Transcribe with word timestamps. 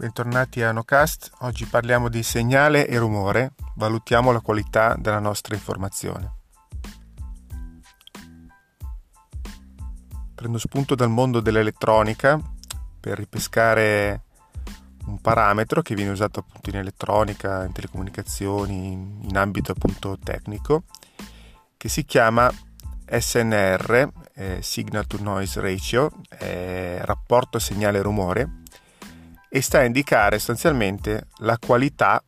bentornati 0.00 0.62
a 0.62 0.72
NoCast. 0.72 1.30
Oggi 1.40 1.66
parliamo 1.66 2.08
di 2.08 2.22
segnale 2.22 2.86
e 2.86 2.96
rumore, 2.96 3.52
valutiamo 3.74 4.32
la 4.32 4.40
qualità 4.40 4.96
della 4.98 5.18
nostra 5.18 5.54
informazione. 5.54 6.36
Prendo 10.34 10.56
spunto 10.56 10.94
dal 10.94 11.10
mondo 11.10 11.40
dell'elettronica 11.40 12.40
per 12.98 13.18
ripescare 13.18 14.22
un 15.04 15.20
parametro 15.20 15.82
che 15.82 15.94
viene 15.94 16.12
usato 16.12 16.40
appunto 16.40 16.70
in 16.70 16.76
elettronica, 16.76 17.66
in 17.66 17.72
telecomunicazioni, 17.72 18.92
in 18.92 19.36
ambito 19.36 19.72
appunto 19.72 20.16
tecnico, 20.18 20.84
che 21.76 21.90
si 21.90 22.06
chiama 22.06 22.50
SNR, 23.06 24.08
eh, 24.32 24.62
Signal 24.62 25.06
to 25.06 25.18
Noise 25.20 25.60
Ratio, 25.60 26.10
eh, 26.38 27.04
rapporto 27.04 27.58
segnale-rumore, 27.58 28.59
e 29.52 29.60
sta 29.60 29.80
a 29.80 29.84
indicare 29.84 30.38
sostanzialmente 30.38 31.26
la 31.38 31.58
qualità 31.58 32.22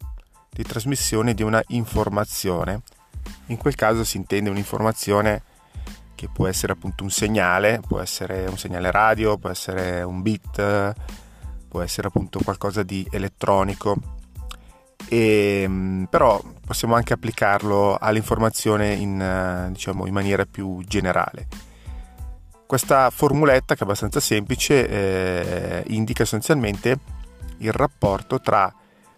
di 0.50 0.64
trasmissione 0.64 1.34
di 1.34 1.44
una 1.44 1.62
informazione. 1.68 2.82
In 3.46 3.56
quel 3.56 3.76
caso 3.76 4.02
si 4.02 4.16
intende 4.16 4.50
un'informazione 4.50 5.42
che 6.16 6.28
può 6.28 6.48
essere 6.48 6.72
appunto 6.72 7.04
un 7.04 7.10
segnale, 7.10 7.80
può 7.86 8.00
essere 8.00 8.46
un 8.46 8.58
segnale 8.58 8.90
radio, 8.90 9.38
può 9.38 9.50
essere 9.50 10.02
un 10.02 10.20
bit, 10.20 10.94
può 11.68 11.80
essere 11.80 12.08
appunto 12.08 12.40
qualcosa 12.42 12.82
di 12.82 13.06
elettronico. 13.10 13.96
E, 15.08 15.64
mm, 15.66 16.04
però 16.04 16.42
possiamo 16.64 16.96
anche 16.96 17.12
applicarlo 17.12 17.96
all'informazione 18.00 18.94
in, 18.94 19.68
diciamo, 19.72 20.06
in 20.06 20.12
maniera 20.12 20.44
più 20.44 20.82
generale. 20.86 21.46
Questa 22.72 23.10
formuletta, 23.10 23.74
che 23.74 23.80
è 23.80 23.84
abbastanza 23.84 24.18
semplice, 24.18 24.88
eh, 24.88 25.84
indica 25.88 26.22
essenzialmente 26.22 26.98
il 27.58 27.70
rapporto 27.70 28.40
tra 28.40 28.74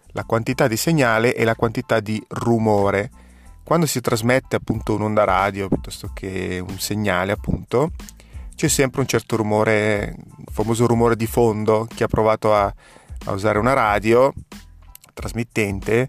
la 0.08 0.24
quantità 0.24 0.66
di 0.66 0.76
segnale 0.76 1.36
e 1.36 1.44
la 1.44 1.54
quantità 1.54 2.00
di 2.00 2.20
rumore. 2.30 3.12
Quando 3.62 3.86
si 3.86 4.00
trasmette 4.00 4.56
appunto 4.56 4.94
un'onda 4.94 5.22
radio 5.22 5.68
piuttosto 5.68 6.10
che 6.12 6.60
un 6.68 6.80
segnale, 6.80 7.30
appunto, 7.30 7.92
c'è 8.56 8.66
sempre 8.66 9.02
un 9.02 9.06
certo 9.06 9.36
rumore, 9.36 10.16
il 10.36 10.52
famoso 10.52 10.88
rumore 10.88 11.14
di 11.14 11.28
fondo. 11.28 11.86
Chi 11.88 12.02
ha 12.02 12.08
provato 12.08 12.52
a, 12.52 12.64
a 13.26 13.30
usare 13.30 13.60
una 13.60 13.72
radio 13.72 14.32
trasmittente 15.12 16.08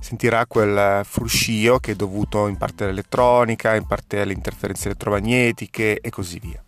sentirà 0.00 0.46
quel 0.46 1.04
fruscio 1.04 1.78
che 1.78 1.92
è 1.92 1.94
dovuto 1.94 2.46
in 2.46 2.56
parte 2.56 2.84
all'elettronica, 2.84 3.74
in 3.74 3.86
parte 3.86 4.22
alle 4.22 4.32
interferenze 4.32 4.86
elettromagnetiche 4.86 6.00
e 6.00 6.08
così 6.08 6.38
via 6.38 6.58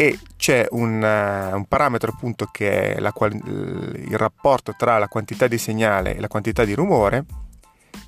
e 0.00 0.18
c'è 0.38 0.66
un, 0.70 0.94
uh, 1.02 1.54
un 1.54 1.66
parametro 1.66 2.10
appunto 2.10 2.46
che 2.46 2.94
è 2.94 3.12
quali- 3.12 3.36
il 3.36 4.16
rapporto 4.16 4.74
tra 4.74 4.96
la 4.96 5.08
quantità 5.08 5.46
di 5.46 5.58
segnale 5.58 6.16
e 6.16 6.20
la 6.20 6.26
quantità 6.26 6.64
di 6.64 6.72
rumore 6.72 7.26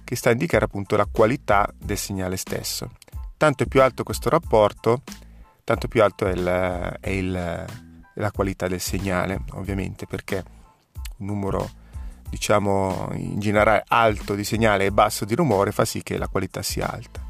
che 0.03 0.17
sta 0.17 0.31
a 0.31 0.33
indicare 0.33 0.65
appunto 0.65 0.97
la 0.97 1.05
qualità 1.05 1.71
del 1.77 1.99
segnale 1.99 2.39
stesso. 2.39 2.93
Tanto 3.37 3.67
più 3.67 3.83
alto 3.83 4.05
questo 4.05 4.31
rapporto, 4.31 5.03
tanto 5.65 5.87
più 5.87 6.03
alto 6.03 6.27
è, 6.27 6.33
il, 6.33 6.97
è 6.99 7.11
il, 7.11 7.65
la 8.15 8.31
qualità 8.31 8.69
del 8.69 8.81
segnale, 8.81 9.43
ovviamente, 9.51 10.07
perché 10.07 10.43
un 11.19 11.27
numero 11.27 11.69
diciamo 12.31 13.11
in 13.13 13.39
generale 13.39 13.85
alto 13.87 14.35
di 14.35 14.45
segnale 14.45 14.87
e 14.87 14.93
basso 14.93 15.27
di 15.27 15.35
rumore 15.35 15.73
fa 15.73 15.85
sì 15.85 16.03
che 16.03 16.17
la 16.17 16.29
qualità 16.29 16.63
sia 16.63 16.91
alta. 16.91 17.21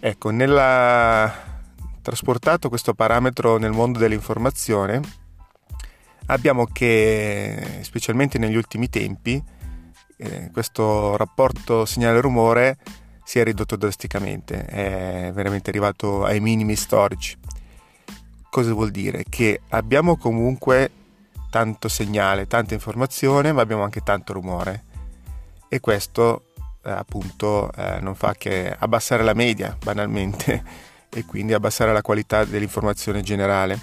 Ecco, 0.00 0.30
nella 0.30 1.51
trasportato 2.02 2.68
questo 2.68 2.94
parametro 2.94 3.56
nel 3.56 3.70
mondo 3.70 3.98
dell'informazione, 3.98 5.00
abbiamo 6.26 6.66
che, 6.66 7.78
specialmente 7.82 8.38
negli 8.38 8.56
ultimi 8.56 8.88
tempi, 8.88 9.42
eh, 10.16 10.50
questo 10.52 11.16
rapporto 11.16 11.84
segnale-rumore 11.84 12.78
si 13.24 13.38
è 13.38 13.44
ridotto 13.44 13.76
drasticamente, 13.76 14.64
è 14.64 15.30
veramente 15.32 15.70
arrivato 15.70 16.24
ai 16.24 16.40
minimi 16.40 16.76
storici. 16.76 17.36
Cosa 18.50 18.72
vuol 18.74 18.90
dire? 18.90 19.24
Che 19.28 19.62
abbiamo 19.70 20.16
comunque 20.16 20.90
tanto 21.50 21.88
segnale, 21.88 22.46
tanta 22.46 22.74
informazione, 22.74 23.52
ma 23.52 23.62
abbiamo 23.62 23.82
anche 23.82 24.02
tanto 24.02 24.32
rumore. 24.32 24.84
E 25.68 25.80
questo 25.80 26.46
eh, 26.84 26.90
appunto 26.90 27.72
eh, 27.72 27.98
non 28.00 28.14
fa 28.14 28.34
che 28.34 28.74
abbassare 28.78 29.22
la 29.22 29.34
media, 29.34 29.76
banalmente 29.82 30.90
e 31.14 31.24
quindi 31.24 31.52
abbassare 31.52 31.92
la 31.92 32.02
qualità 32.02 32.44
dell'informazione 32.44 33.22
generale. 33.22 33.78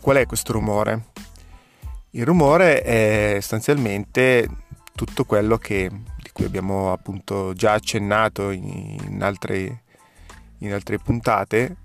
Qual 0.00 0.16
è 0.16 0.26
questo 0.26 0.52
rumore? 0.52 1.12
Il 2.10 2.24
rumore 2.24 2.82
è 2.82 3.38
sostanzialmente 3.40 4.48
tutto 4.94 5.24
quello 5.24 5.56
che, 5.56 5.88
di 5.90 6.30
cui 6.32 6.44
abbiamo 6.44 6.92
appunto 6.92 7.52
già 7.54 7.72
accennato 7.72 8.50
in, 8.50 9.18
altre, 9.20 9.82
in 10.58 10.72
altre, 10.72 10.98
puntate, 10.98 11.76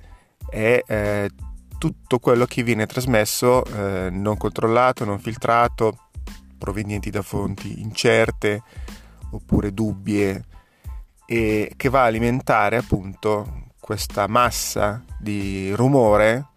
è 0.49 0.83
eh, 0.85 1.29
tutto 1.77 2.19
quello 2.19 2.45
che 2.45 2.63
viene 2.63 2.85
trasmesso 2.85 3.63
eh, 3.65 4.09
non 4.11 4.37
controllato, 4.37 5.05
non 5.05 5.19
filtrato, 5.19 6.09
provenienti 6.57 7.09
da 7.09 7.21
fonti 7.21 7.81
incerte 7.81 8.61
oppure 9.31 9.73
dubbie 9.73 10.43
e 11.25 11.71
che 11.75 11.89
va 11.89 12.01
a 12.01 12.05
alimentare 12.05 12.77
appunto 12.77 13.68
questa 13.89 14.27
massa 14.27 15.03
di 15.17 15.73
rumore 15.73 16.49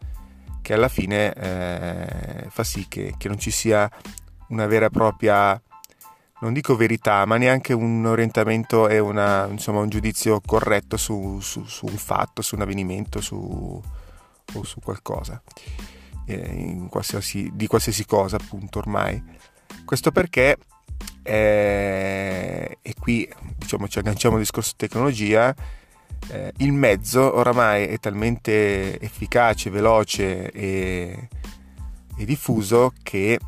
che 0.61 0.75
alla 0.75 0.89
fine 0.89 1.33
eh, 1.33 2.47
fa 2.51 2.63
sì 2.63 2.85
che, 2.89 3.15
che 3.17 3.29
non 3.29 3.39
ci 3.39 3.51
sia 3.51 3.91
una 4.49 4.67
vera 4.67 4.85
e 4.85 4.91
propria 4.91 5.63
non 6.41 6.53
dico 6.53 6.77
verità, 6.77 7.25
ma 7.25 7.39
neanche 7.39 7.73
un 7.73 8.05
orientamento 8.05 8.87
e 8.87 8.99
una, 8.99 9.47
insomma, 9.47 9.81
un 9.81 9.89
giudizio 9.89 10.43
corretto 10.45 10.99
su, 10.99 11.39
su, 11.41 11.65
su, 11.65 11.87
un 11.87 11.97
fatto, 11.97 12.43
su 12.43 12.55
un 12.57 12.61
avvenimento 12.61 13.23
su, 13.23 13.83
o 14.55 14.63
su 14.63 14.81
qualcosa, 14.81 15.43
eh, 16.27 16.87
qualsiasi, 16.91 17.51
di 17.55 17.67
qualsiasi 17.67 18.05
cosa 18.05 18.37
appunto 18.37 18.79
ormai. 18.79 19.23
Questo 19.87 20.13
perché, 20.13 20.59
eh, 21.23 22.79
e 22.83 22.95
qui 23.01 23.27
diciamo 23.57 23.89
ci 23.89 24.01
agganciamo 24.01 24.35
al 24.35 24.43
discorso 24.43 24.75
tecnologia, 24.77 25.55
eh, 26.29 26.53
il 26.59 26.73
mezzo 26.73 27.35
oramai 27.37 27.87
è 27.87 27.99
talmente 27.99 28.99
efficace, 29.01 29.71
veloce 29.71 30.51
e, 30.51 31.29
e 32.17 32.25
diffuso 32.25 32.93
che 33.03 33.39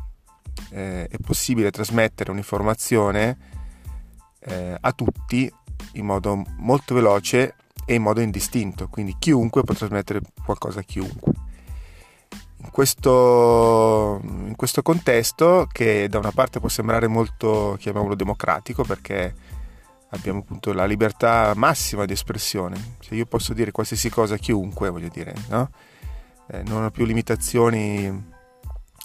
eh, 0.71 1.07
è 1.07 1.17
possibile 1.23 1.71
trasmettere 1.71 2.31
un'informazione 2.31 3.37
eh, 4.39 4.77
a 4.79 4.91
tutti 4.91 5.51
in 5.93 6.05
modo 6.05 6.43
molto 6.57 6.93
veloce 6.93 7.55
e 7.85 7.95
in 7.95 8.01
modo 8.01 8.19
indistinto, 8.19 8.87
quindi 8.87 9.15
chiunque 9.19 9.63
può 9.63 9.73
trasmettere 9.73 10.21
qualcosa 10.43 10.79
a 10.79 10.83
chiunque. 10.83 11.33
In 12.57 12.71
questo, 12.71 14.19
in 14.23 14.55
questo 14.55 14.81
contesto, 14.81 15.67
che 15.71 16.09
da 16.09 16.17
una 16.17 16.31
parte 16.31 16.59
può 16.59 16.67
sembrare 16.67 17.07
molto, 17.07 17.77
chiamiamolo 17.79 18.15
democratico, 18.15 18.83
perché 18.83 19.35
abbiamo 20.15 20.39
appunto 20.39 20.73
la 20.73 20.85
libertà 20.85 21.53
massima 21.55 22.05
di 22.05 22.13
espressione. 22.13 22.95
Se 22.99 23.15
io 23.15 23.25
posso 23.25 23.53
dire 23.53 23.71
qualsiasi 23.71 24.09
cosa 24.09 24.35
a 24.35 24.37
chiunque, 24.37 24.89
voglio 24.89 25.09
dire, 25.09 25.33
no? 25.49 25.69
Eh, 26.47 26.63
non 26.63 26.83
ho 26.83 26.91
più 26.91 27.05
limitazioni 27.05 28.33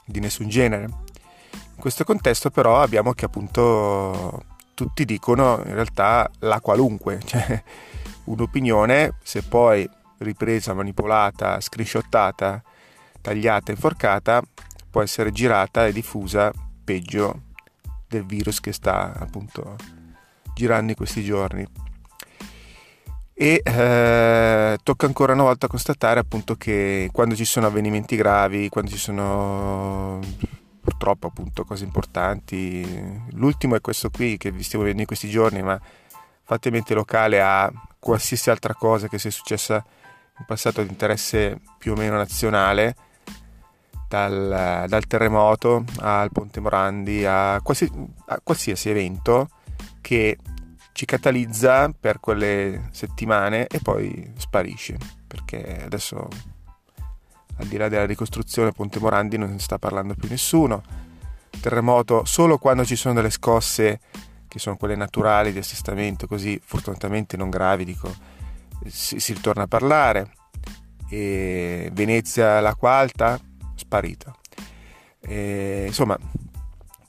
di 0.06 0.21
nessun 0.21 0.48
genere. 0.48 0.84
In 0.84 1.78
questo 1.78 2.04
contesto 2.04 2.50
però 2.50 2.81
abbiamo 2.81 3.12
che 3.12 3.25
appunto 3.25 4.44
tutti 4.75 5.04
dicono 5.04 5.62
in 5.65 5.75
realtà 5.75 6.31
la 6.41 6.60
qualunque, 6.60 7.21
cioè 7.25 7.62
un'opinione 8.25 9.19
se 9.22 9.42
poi 9.42 9.88
ripresa, 10.19 10.74
manipolata, 10.74 11.60
screenshottata, 11.60 12.63
tagliata, 13.21 13.71
inforcata, 13.71 14.42
può 14.91 15.03
essere 15.03 15.33
girata 15.33 15.86
e 15.86 15.92
diffusa 15.92 16.53
peggio 16.84 17.42
del 18.09 18.27
virus 18.27 18.60
che 18.60 18.72
sta 18.72 19.15
appunto 19.18 19.77
girando 20.60 20.91
in 20.91 20.97
questi 20.97 21.24
giorni. 21.24 21.66
E 23.33 23.62
eh, 23.65 24.78
tocca 24.83 25.07
ancora 25.07 25.33
una 25.33 25.45
volta 25.45 25.66
constatare 25.66 26.21
appunto 26.21 26.57
che 26.57 27.09
quando 27.10 27.34
ci 27.34 27.47
sono 27.47 27.66
avvenimenti 27.66 28.15
gravi, 28.15 28.68
quando 28.68 28.91
ci 28.91 28.98
sono 28.98 30.21
purtroppo 30.83 31.28
appunto 31.28 31.65
cose 31.65 31.84
importanti, 31.84 32.84
l'ultimo 33.30 33.77
è 33.77 33.80
questo 33.80 34.10
qui 34.10 34.36
che 34.36 34.51
vi 34.51 34.62
stiamo 34.62 34.84
vedendo 34.84 35.03
in 35.03 35.09
questi 35.09 35.30
giorni, 35.30 35.62
ma 35.62 35.80
fate 36.42 36.71
mente 36.71 36.92
locale 36.92 37.41
a 37.41 37.72
qualsiasi 37.98 38.51
altra 38.51 38.74
cosa 38.74 39.09
che 39.09 39.18
sia 39.18 39.30
successa 39.30 39.83
in 40.39 40.45
passato 40.47 40.83
di 40.83 40.91
interesse 40.91 41.60
più 41.78 41.92
o 41.92 41.97
meno 41.97 42.16
nazionale, 42.16 42.95
dal, 44.06 44.84
dal 44.86 45.06
terremoto 45.06 45.84
al 46.01 46.30
Ponte 46.30 46.60
Morandi 46.60 47.24
a 47.24 47.60
qualsiasi, 47.63 47.92
a 48.27 48.41
qualsiasi 48.42 48.91
evento 48.91 49.48
che 50.10 50.39
ci 50.91 51.04
catalizza 51.04 51.89
per 51.92 52.18
quelle 52.18 52.89
settimane 52.91 53.68
e 53.68 53.78
poi 53.78 54.33
sparisce 54.36 54.98
perché 55.24 55.84
adesso 55.84 56.27
al 57.59 57.66
di 57.66 57.77
là 57.77 57.89
della 57.89 58.07
ricostruzione 58.07 58.72
Ponte 58.72 58.98
Morandi 58.98 59.39
non 59.39 59.57
sta 59.60 59.78
parlando 59.78 60.16
più 60.16 60.28
nessuno 60.28 60.83
terremoto 61.60 62.24
solo 62.24 62.59
quando 62.59 62.84
ci 62.84 62.97
sono 62.97 63.15
delle 63.15 63.30
scosse 63.30 64.01
che 64.48 64.59
sono 64.59 64.77
quelle 64.77 64.97
naturali 64.97 65.53
di 65.53 65.59
assestamento, 65.59 66.27
così 66.27 66.60
fortunatamente 66.60 67.36
non 67.36 67.51
gravi, 67.51 67.84
dico, 67.84 68.13
si, 68.86 69.21
si 69.21 69.33
ritorna 69.33 69.63
a 69.63 69.68
parlare. 69.68 70.33
E 71.09 71.89
Venezia 71.92 72.59
l'acqua 72.59 72.95
alta, 72.95 73.39
sparita. 73.77 74.34
E, 75.21 75.84
insomma, 75.86 76.18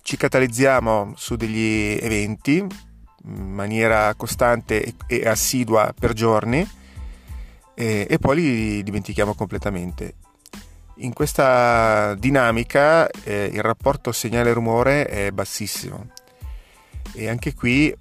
ci 0.03 0.17
catalizziamo 0.17 1.13
su 1.15 1.35
degli 1.35 1.97
eventi 1.99 2.89
in 3.25 3.53
maniera 3.53 4.13
costante 4.15 4.95
e 5.07 5.27
assidua 5.27 5.93
per 5.97 6.13
giorni 6.13 6.67
e, 7.73 8.07
e 8.09 8.17
poi 8.19 8.35
li 8.35 8.83
dimentichiamo 8.83 9.33
completamente. 9.33 10.15
In 10.97 11.13
questa 11.13 12.13
dinamica 12.15 13.09
eh, 13.09 13.49
il 13.51 13.61
rapporto 13.61 14.11
segnale-rumore 14.11 15.05
è 15.05 15.31
bassissimo 15.31 16.09
e 17.13 17.27
anche 17.27 17.53
qui 17.53 17.95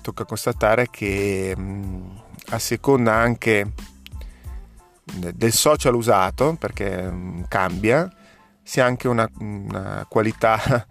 tocca 0.00 0.24
constatare 0.24 0.88
che 0.90 1.54
mh, 1.56 2.22
a 2.50 2.58
seconda 2.58 3.14
anche 3.14 3.72
del 5.04 5.52
social 5.52 5.94
usato, 5.94 6.56
perché 6.58 7.10
mh, 7.10 7.46
cambia, 7.48 8.10
si 8.62 8.80
ha 8.80 8.84
anche 8.84 9.08
una, 9.08 9.28
una 9.38 10.06
qualità 10.08 10.86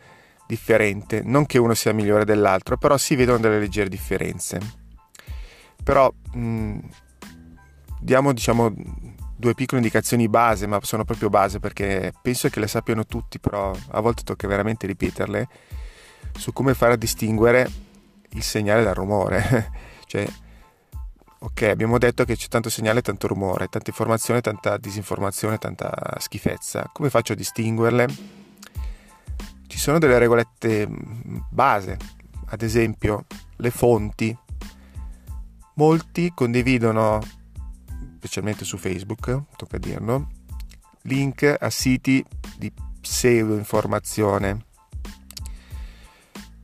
differente, 0.52 1.22
non 1.24 1.46
che 1.46 1.58
uno 1.58 1.74
sia 1.74 1.94
migliore 1.94 2.26
dell'altro, 2.26 2.76
però 2.76 2.98
si 2.98 3.16
vedono 3.16 3.38
delle 3.38 3.58
leggere 3.58 3.88
differenze. 3.88 4.60
Però 5.82 6.14
mh, 6.34 6.78
diamo 8.02 8.34
diciamo 8.34 8.74
due 9.38 9.54
piccole 9.54 9.80
indicazioni 9.80 10.28
base, 10.28 10.68
ma 10.68 10.78
sono 10.82 11.06
proprio 11.06 11.30
base 11.30 11.60
perché 11.60 12.12
penso 12.22 12.50
che 12.50 12.60
le 12.60 12.68
sappiano 12.68 13.06
tutti, 13.06 13.40
però 13.40 13.74
a 13.92 14.02
volte 14.02 14.24
tocca 14.24 14.46
veramente 14.46 14.88
ripeterle 14.88 15.48
su 16.38 16.52
come 16.52 16.74
fare 16.74 16.94
a 16.94 16.98
distinguere 16.98 17.70
il 18.32 18.44
segnale 18.44 18.84
dal 18.84 18.94
rumore. 18.94 19.72
cioè, 20.06 20.28
ok, 21.40 21.62
abbiamo 21.62 21.98
detto 21.98 22.26
che 22.26 22.36
c'è 22.36 22.50
tanto 22.50 22.70
segnale 22.70 23.02
tanto 23.02 23.28
rumore, 23.28 23.68
tanta 23.70 23.90
informazione, 23.90 24.42
tanta 24.42 24.76
disinformazione, 24.78 25.58
tanta 25.58 26.18
schifezza. 26.20 26.90
Come 26.92 27.10
faccio 27.10 27.32
a 27.32 27.38
distinguerle? 27.38 28.41
Ci 29.72 29.78
sono 29.78 30.00
delle 30.00 30.20
regolette 30.20 30.86
base, 31.50 31.98
ad 32.48 32.62
esempio 32.62 33.26
le 33.56 33.72
fonti. 33.72 34.38
Molti 35.76 36.34
condividono 36.36 37.22
specialmente 38.18 38.66
su 38.66 38.76
Facebook, 38.76 39.44
tocca 39.56 39.78
dirlo, 39.78 40.28
link 41.04 41.56
a 41.58 41.70
siti 41.70 42.22
di 42.58 42.70
pseudo 43.00 43.56
informazione. 43.56 44.66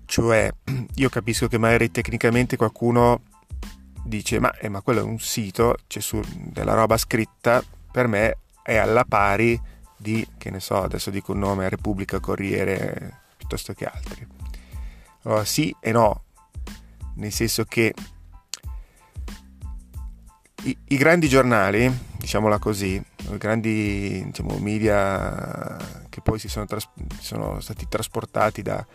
Cioè, 0.03 0.53
io 0.95 1.07
capisco 1.07 1.47
che 1.47 1.57
magari 1.57 1.89
tecnicamente 1.89 2.57
qualcuno 2.57 3.21
dice, 4.03 4.37
ma, 4.41 4.51
eh, 4.57 4.67
ma 4.67 4.81
quello 4.81 4.99
è 4.99 5.03
un 5.03 5.19
sito, 5.19 5.77
c'è 5.87 6.01
su 6.01 6.19
della 6.27 6.73
roba 6.73 6.97
scritta, 6.97 7.63
per 7.89 8.07
me 8.07 8.39
è 8.61 8.75
alla 8.75 9.05
pari 9.05 9.57
di, 9.97 10.25
che 10.37 10.49
ne 10.51 10.59
so, 10.59 10.81
adesso 10.81 11.09
dico 11.09 11.31
un 11.33 11.39
nome, 11.39 11.69
Repubblica 11.69 12.19
Corriere, 12.19 13.21
piuttosto 13.35 13.73
che 13.73 13.85
altri. 13.85 14.25
Allora, 15.23 15.43
sì 15.43 15.75
e 15.79 15.91
no, 15.91 16.23
nel 17.15 17.31
senso 17.31 17.65
che 17.65 17.93
i, 20.63 20.77
i 20.89 20.97
grandi 20.97 21.27
giornali, 21.27 21.91
diciamola 22.17 22.59
così, 22.59 22.93
i 22.95 23.37
grandi 23.37 24.23
diciamo, 24.25 24.57
media 24.59 25.77
che 26.09 26.21
poi 26.21 26.39
si 26.39 26.47
sono, 26.47 26.65
tras- 26.65 26.89
sono 27.19 27.59
stati 27.59 27.87
trasportati 27.87 28.61
da, 28.61 28.85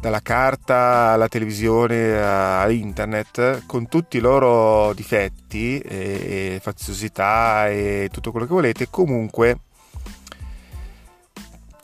dalla 0.00 0.20
carta 0.20 1.10
alla 1.10 1.28
televisione 1.28 2.20
a 2.20 2.70
internet 2.70 3.64
con 3.66 3.88
tutti 3.88 4.18
i 4.18 4.20
loro 4.20 4.92
difetti 4.94 5.78
e, 5.78 6.54
e 6.54 6.60
faziosità 6.62 7.68
e 7.68 8.08
tutto 8.12 8.30
quello 8.30 8.46
che 8.46 8.54
volete 8.54 8.88
comunque 8.90 9.60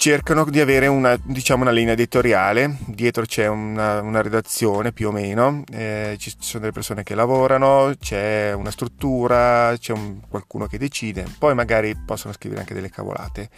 cercano 0.05 0.45
di 0.45 0.61
avere 0.61 0.87
una, 0.87 1.19
diciamo, 1.25 1.63
una 1.63 1.71
linea 1.71 1.95
editoriale, 1.95 2.77
dietro 2.89 3.25
c'è 3.25 3.47
una, 3.47 4.03
una 4.03 4.21
redazione 4.21 4.93
più 4.93 5.09
o 5.09 5.13
meno, 5.13 5.65
eh, 5.73 6.17
ci 6.19 6.31
sono 6.39 6.61
delle 6.61 6.75
persone 6.75 7.03
che 7.03 7.15
lavorano, 7.15 7.95
c'è 7.99 8.53
una 8.53 8.71
struttura, 8.71 9.75
c'è 9.79 9.95
un, 9.95 10.21
qualcuno 10.29 10.67
che 10.67 10.77
decide, 10.77 11.25
poi 11.39 11.55
magari 11.55 11.97
possono 12.05 12.35
scrivere 12.35 12.61
anche 12.61 12.75
delle 12.75 12.91
cavolate, 12.91 13.49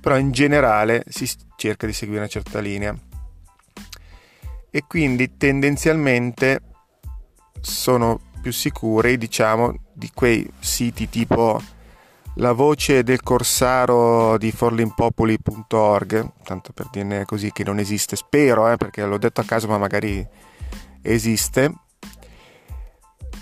però 0.00 0.18
in 0.18 0.32
generale 0.32 1.04
si 1.06 1.30
cerca 1.54 1.86
di 1.86 1.92
seguire 1.92 2.18
una 2.18 2.28
certa 2.28 2.58
linea. 2.58 2.92
E 4.72 4.84
quindi 4.88 5.36
tendenzialmente 5.36 6.62
sono 7.60 8.18
più 8.42 8.50
sicuri 8.50 9.16
diciamo 9.16 9.76
di 9.92 10.10
quei 10.12 10.50
siti 10.58 11.08
tipo 11.08 11.62
la 12.36 12.52
voce 12.52 13.02
del 13.02 13.22
corsaro 13.22 14.38
di 14.38 14.50
forlimpopoli.org, 14.50 16.32
tanto 16.44 16.72
per 16.72 16.88
dirne 16.90 17.24
così 17.24 17.52
che 17.52 17.64
non 17.64 17.78
esiste, 17.78 18.16
spero, 18.16 18.70
eh, 18.70 18.76
perché 18.76 19.04
l'ho 19.04 19.18
detto 19.18 19.40
a 19.40 19.44
caso 19.44 19.68
ma 19.68 19.78
magari 19.78 20.26
esiste, 21.02 21.72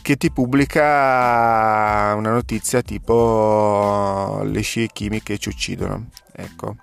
che 0.02 0.16
ti 0.16 0.32
pubblica 0.32 2.14
una 2.16 2.30
notizia 2.30 2.82
tipo 2.82 4.40
le 4.42 4.60
scie 4.62 4.88
chimiche 4.92 5.38
ci 5.38 5.50
uccidono. 5.50 6.08
Ecco. 6.32 6.76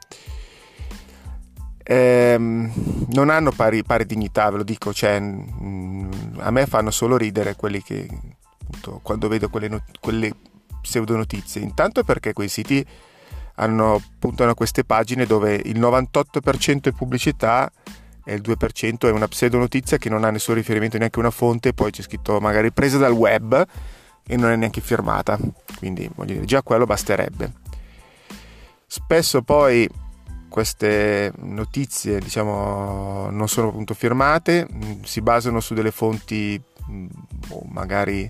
Ehm, 1.83 2.71
non 3.09 3.29
hanno 3.29 3.51
pari, 3.51 3.83
pari, 3.83 4.05
dignità, 4.05 4.49
ve 4.49 4.57
lo 4.57 4.63
dico, 4.63 4.93
cioè, 4.93 5.19
mh, 5.19 5.53
mm, 5.63 6.11
a 6.39 6.51
me 6.51 6.65
fanno 6.65 6.91
solo 6.91 7.17
ridere 7.17 7.55
quelli 7.55 7.81
che 7.81 8.07
appunto, 8.61 8.99
quando 9.01 9.27
vedo 9.29 9.49
quelle, 9.49 9.83
quelle 9.99 10.33
pseudonotizie. 10.87 11.61
Intanto 11.61 12.03
perché 12.03 12.31
quei 12.31 12.47
siti 12.47 12.85
hanno, 13.55 14.01
puntano 14.19 14.51
a 14.51 14.55
queste 14.55 14.85
pagine 14.85 15.25
dove 15.25 15.59
il 15.65 15.79
98% 15.79 16.83
è 16.83 16.91
pubblicità 16.91 17.69
e 18.23 18.33
il 18.33 18.41
2% 18.41 19.07
è 19.07 19.11
una 19.11 19.27
pseudonotizia 19.27 19.97
che 19.97 20.09
non 20.09 20.23
ha 20.23 20.29
nessun 20.31 20.55
riferimento 20.55 20.97
neanche 20.97 21.19
una 21.19 21.31
fonte, 21.31 21.73
poi 21.73 21.91
c'è 21.91 22.01
scritto 22.01 22.39
magari 22.39 22.71
presa 22.71 22.97
dal 22.97 23.11
web 23.11 23.65
e 24.25 24.37
non 24.37 24.51
è 24.51 24.55
neanche 24.55 24.81
firmata. 24.81 25.37
Quindi 25.77 26.09
voglio 26.15 26.33
dire, 26.33 26.45
già 26.45 26.61
quello 26.61 26.85
basterebbe. 26.85 27.53
Spesso 28.85 29.41
poi 29.41 29.87
queste 30.49 31.31
notizie 31.39 32.19
diciamo 32.19 33.29
non 33.29 33.49
sono 33.49 33.67
appunto 33.67 33.93
firmate, 33.93 34.67
si 35.03 35.21
basano 35.21 35.59
su 35.59 35.73
delle 35.73 35.91
fonti 35.91 36.61
boh, 36.87 37.63
magari 37.69 38.29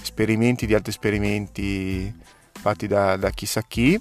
esperimenti 0.00 0.66
di 0.66 0.74
altri 0.74 0.90
esperimenti 0.90 2.14
fatti 2.52 2.86
da, 2.86 3.16
da 3.16 3.30
chissà 3.30 3.62
chi 3.62 4.00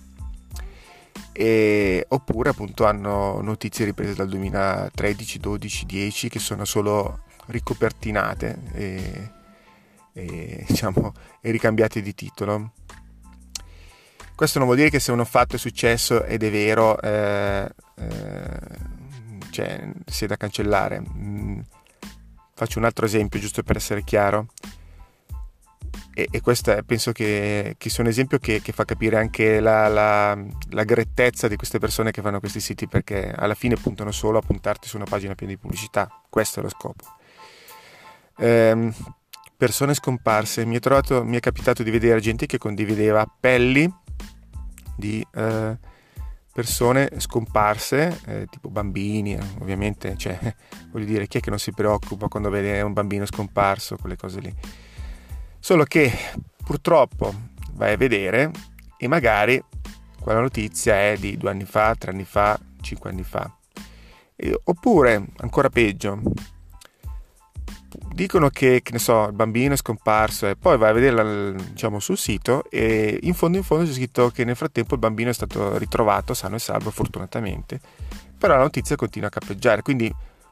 e, 1.39 2.03
oppure 2.09 2.49
appunto 2.49 2.85
hanno 2.85 3.41
notizie 3.41 3.85
riprese 3.85 4.15
dal 4.15 4.27
2013, 4.27 5.39
12, 5.39 5.85
10 5.85 6.29
che 6.29 6.39
sono 6.39 6.65
solo 6.65 7.25
ricopertinate 7.45 8.57
e, 8.73 9.31
e, 10.13 10.65
diciamo, 10.67 11.13
e 11.39 11.51
ricambiate 11.51 12.01
di 12.01 12.15
titolo. 12.15 12.71
Questo 14.33 14.57
non 14.57 14.67
vuol 14.67 14.79
dire 14.79 14.89
che 14.89 14.99
se 14.99 15.11
uno 15.11 15.25
fatto 15.25 15.55
è 15.55 15.59
successo 15.59 16.23
ed 16.23 16.41
è 16.41 16.49
vero, 16.49 16.99
eh, 17.01 17.69
eh, 17.95 18.59
cioè, 19.51 19.91
sia 20.05 20.27
da 20.27 20.37
cancellare. 20.37 21.01
Mm, 21.01 21.59
faccio 22.55 22.79
un 22.79 22.85
altro 22.85 23.05
esempio 23.05 23.39
giusto 23.39 23.61
per 23.61 23.75
essere 23.75 24.03
chiaro 24.03 24.47
e, 26.17 26.27
e 26.31 26.41
questo 26.41 26.71
è, 26.71 26.81
penso 26.81 27.11
che, 27.11 27.75
che, 27.77 27.89
sia 27.91 28.01
un 28.01 28.09
esempio 28.09 28.39
che, 28.39 28.59
che 28.59 28.71
fa 28.71 28.85
capire 28.85 29.17
anche 29.17 29.59
la, 29.59 29.87
la, 29.87 30.35
la, 30.71 30.83
grettezza 30.83 31.47
di 31.47 31.55
queste 31.55 31.77
persone 31.77 32.09
che 32.09 32.23
fanno 32.23 32.39
questi 32.39 32.59
siti 32.59 32.87
perché 32.87 33.31
alla 33.31 33.53
fine 33.53 33.75
puntano 33.75 34.09
solo 34.09 34.39
a 34.39 34.41
puntarti 34.41 34.87
su 34.87 34.95
una 34.95 35.05
pagina 35.05 35.35
piena 35.35 35.53
di 35.53 35.59
pubblicità, 35.59 36.09
questo 36.27 36.59
è 36.59 36.63
lo 36.63 36.69
scopo. 36.69 37.05
Ehm, 38.39 38.91
persone 39.55 39.93
scomparse, 39.93 40.65
mi 40.65 40.77
è, 40.77 40.79
trovato, 40.79 41.23
mi 41.23 41.37
è, 41.37 41.39
capitato 41.39 41.83
di 41.83 41.91
vedere 41.91 42.19
gente 42.19 42.47
che 42.47 42.57
condivideva 42.57 43.21
appelli 43.21 43.87
di 44.95 45.23
eh, 45.35 45.77
persone 46.51 47.11
scomparse, 47.17 48.21
eh, 48.25 48.47
tipo 48.49 48.69
bambini, 48.69 49.37
ovviamente, 49.59 50.17
cioè, 50.17 50.39
voglio 50.89 51.05
dire, 51.05 51.27
chi 51.27 51.37
è 51.37 51.41
che 51.41 51.51
non 51.51 51.59
si 51.59 51.71
preoccupa 51.73 52.27
quando 52.27 52.49
vede 52.49 52.81
un 52.81 52.93
bambino 52.93 53.27
scomparso, 53.27 53.97
quelle 53.97 54.15
cose 54.15 54.39
lì 54.39 54.55
Solo 55.67 55.83
che 55.83 56.09
purtroppo 56.63 57.33
vai 57.73 57.91
a 57.91 57.97
vedere 57.97 58.51
e 58.95 59.09
magari 59.09 59.61
quella 60.17 60.39
notizia 60.39 60.95
è 60.95 61.17
di 61.19 61.35
due 61.35 61.49
anni 61.49 61.65
fa, 61.65 61.93
tre 61.93 62.11
anni 62.11 62.23
fa, 62.23 62.57
cinque 62.79 63.09
anni 63.09 63.23
fa. 63.23 63.53
E, 64.37 64.57
oppure, 64.63 65.25
ancora 65.39 65.67
peggio, 65.67 66.21
dicono 68.13 68.47
che, 68.47 68.79
che 68.81 68.97
so, 68.97 69.25
il 69.25 69.33
bambino 69.33 69.73
è 69.73 69.75
scomparso 69.75 70.47
e 70.47 70.55
poi 70.55 70.77
vai 70.77 70.91
a 70.91 70.93
vederla 70.93 71.51
diciamo, 71.51 71.99
sul 71.99 72.17
sito 72.17 72.63
e 72.69 73.19
in 73.23 73.33
fondo 73.33 73.57
in 73.57 73.63
fondo 73.63 73.83
c'è 73.83 73.91
scritto 73.91 74.29
che 74.29 74.45
nel 74.45 74.55
frattempo 74.55 74.93
il 74.93 75.01
bambino 75.01 75.31
è 75.31 75.33
stato 75.33 75.77
ritrovato 75.77 76.33
sano 76.33 76.55
e 76.55 76.59
salvo 76.59 76.91
fortunatamente 76.91 77.81
però 78.37 78.55
la 78.55 78.61
notizia 78.61 78.95
continua 78.95 79.27
a 79.27 79.31
cappeggiare, 79.31 79.81
quindi 79.81 80.09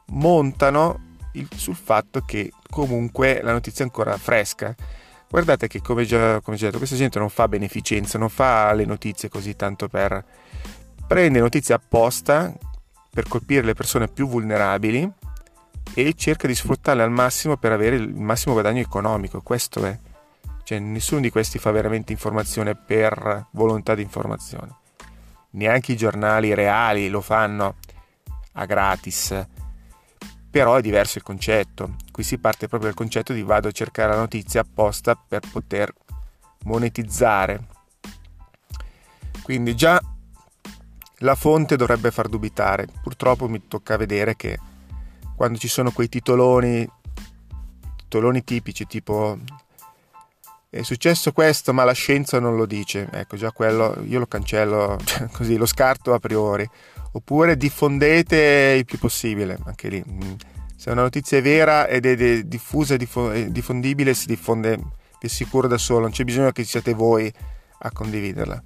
montano 0.08 1.14
il, 1.32 1.48
sul 1.54 1.74
fatto 1.74 2.20
che 2.20 2.52
comunque 2.68 3.40
la 3.42 3.52
notizia 3.52 3.82
è 3.82 3.88
ancora 3.88 4.18
fresca. 4.18 4.74
Guardate 5.28 5.66
che 5.66 5.80
come 5.80 6.04
già, 6.04 6.40
come 6.40 6.56
già 6.56 6.66
detto, 6.66 6.78
questa 6.78 6.96
gente 6.96 7.18
non 7.18 7.28
fa 7.28 7.48
beneficenza, 7.48 8.18
non 8.18 8.28
fa 8.28 8.72
le 8.72 8.84
notizie 8.84 9.28
così 9.28 9.56
tanto 9.56 9.88
per... 9.88 10.24
prende 11.06 11.40
notizie 11.40 11.74
apposta 11.74 12.52
per 13.10 13.26
colpire 13.28 13.62
le 13.62 13.74
persone 13.74 14.08
più 14.08 14.28
vulnerabili 14.28 15.10
e 15.94 16.14
cerca 16.14 16.46
di 16.46 16.54
sfruttarle 16.54 17.02
al 17.02 17.10
massimo 17.10 17.56
per 17.56 17.72
avere 17.72 17.96
il 17.96 18.14
massimo 18.14 18.54
guadagno 18.54 18.80
economico. 18.80 19.40
Questo 19.40 19.84
è. 19.84 19.98
Cioè, 20.62 20.78
nessuno 20.78 21.20
di 21.20 21.30
questi 21.30 21.58
fa 21.58 21.70
veramente 21.70 22.12
informazione 22.12 22.74
per 22.74 23.46
volontà 23.52 23.94
di 23.94 24.02
informazione. 24.02 24.74
Neanche 25.50 25.92
i 25.92 25.96
giornali 25.96 26.52
reali 26.54 27.08
lo 27.08 27.20
fanno 27.20 27.76
a 28.52 28.64
gratis. 28.64 29.46
Però 30.56 30.74
è 30.76 30.80
diverso 30.80 31.18
il 31.18 31.24
concetto. 31.24 31.96
Qui 32.10 32.22
si 32.22 32.38
parte 32.38 32.66
proprio 32.66 32.88
dal 32.88 32.98
concetto 32.98 33.34
di 33.34 33.42
vado 33.42 33.68
a 33.68 33.72
cercare 33.72 34.12
la 34.12 34.20
notizia 34.20 34.62
apposta 34.62 35.14
per 35.14 35.42
poter 35.52 35.92
monetizzare. 36.64 37.62
Quindi 39.42 39.76
già 39.76 40.00
la 41.18 41.34
fonte 41.34 41.76
dovrebbe 41.76 42.10
far 42.10 42.28
dubitare. 42.28 42.86
Purtroppo 43.02 43.50
mi 43.50 43.68
tocca 43.68 43.98
vedere 43.98 44.34
che 44.34 44.58
quando 45.36 45.58
ci 45.58 45.68
sono 45.68 45.90
quei 45.90 46.08
titoloni, 46.08 46.88
titoloni 47.96 48.42
tipici 48.42 48.86
tipo 48.86 49.38
è 50.70 50.80
successo 50.80 51.32
questo 51.32 51.74
ma 51.74 51.84
la 51.84 51.92
scienza 51.92 52.40
non 52.40 52.56
lo 52.56 52.64
dice, 52.64 53.08
ecco 53.12 53.36
già 53.36 53.52
quello 53.52 54.02
io 54.06 54.20
lo 54.20 54.26
cancello 54.26 54.98
così, 55.32 55.58
lo 55.58 55.66
scarto 55.66 56.14
a 56.14 56.18
priori, 56.18 56.66
oppure 57.16 57.56
diffondete 57.56 58.74
il 58.76 58.84
più 58.84 58.98
possibile, 58.98 59.58
anche 59.64 59.88
lì, 59.88 60.04
mm. 60.06 60.34
se 60.76 60.90
una 60.90 61.02
notizia 61.02 61.38
è 61.38 61.42
vera 61.42 61.86
ed 61.86 62.04
è 62.04 62.42
diffusa 62.44 62.94
e 62.94 63.50
diffondibile 63.50 64.12
si 64.12 64.26
diffonde, 64.26 64.76
vi 64.76 65.26
assicuro 65.26 65.66
da 65.66 65.78
solo, 65.78 66.00
non 66.00 66.10
c'è 66.10 66.24
bisogno 66.24 66.52
che 66.52 66.64
siate 66.64 66.92
voi 66.92 67.32
a 67.78 67.90
condividerla. 67.90 68.62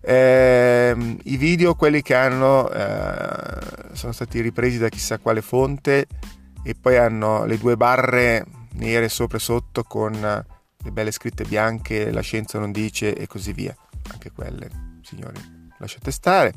Eh, 0.00 1.16
I 1.24 1.36
video, 1.36 1.74
quelli 1.74 2.00
che 2.00 2.14
hanno, 2.14 2.70
eh, 2.70 3.92
sono 3.92 4.12
stati 4.12 4.40
ripresi 4.40 4.78
da 4.78 4.88
chissà 4.88 5.18
quale 5.18 5.42
fonte 5.42 6.06
e 6.64 6.74
poi 6.74 6.96
hanno 6.96 7.44
le 7.44 7.58
due 7.58 7.76
barre 7.76 8.46
nere 8.74 9.10
sopra 9.10 9.36
e 9.36 9.40
sotto 9.40 9.82
con 9.82 10.12
le 10.12 10.90
belle 10.90 11.10
scritte 11.10 11.44
bianche, 11.44 12.10
la 12.10 12.22
scienza 12.22 12.58
non 12.58 12.72
dice 12.72 13.14
e 13.14 13.26
così 13.26 13.52
via. 13.52 13.76
Anche 14.10 14.32
quelle, 14.32 14.70
signori, 15.02 15.38
lasciate 15.78 16.10
stare. 16.10 16.54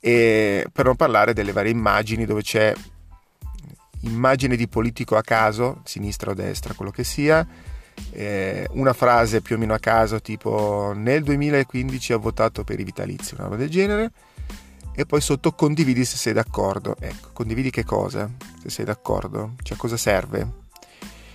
E 0.00 0.66
per 0.72 0.86
non 0.86 0.96
parlare 0.96 1.34
delle 1.34 1.52
varie 1.52 1.70
immagini 1.70 2.24
dove 2.24 2.42
c'è 2.42 2.72
immagine 4.02 4.56
di 4.56 4.66
politico 4.66 5.16
a 5.16 5.22
caso, 5.22 5.82
sinistra 5.84 6.30
o 6.30 6.34
destra, 6.34 6.74
quello 6.74 6.90
che 6.90 7.04
sia, 7.04 7.46
eh, 8.12 8.66
una 8.72 8.92
frase 8.92 9.42
più 9.42 9.56
o 9.56 9.58
meno 9.58 9.74
a 9.74 9.78
caso 9.78 10.20
tipo 10.20 10.92
nel 10.94 11.22
2015 11.22 12.14
ho 12.14 12.18
votato 12.18 12.64
per 12.64 12.80
i 12.80 12.84
vitalizi, 12.84 13.34
una 13.34 13.44
roba 13.44 13.56
del 13.56 13.68
genere, 13.68 14.12
e 14.94 15.06
poi 15.06 15.20
sotto 15.20 15.52
condividi 15.52 16.04
se 16.04 16.16
sei 16.16 16.32
d'accordo. 16.32 16.96
Ecco, 16.98 17.30
condividi 17.32 17.70
che 17.70 17.84
cosa? 17.84 18.28
Se 18.62 18.70
sei 18.70 18.84
d'accordo? 18.84 19.54
Cioè 19.62 19.76
cosa 19.76 19.96
serve? 19.96 20.58